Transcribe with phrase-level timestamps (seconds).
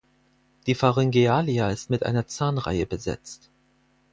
[0.65, 3.51] Die Pharyngealia ist mit einer Zahnreihe besetzt.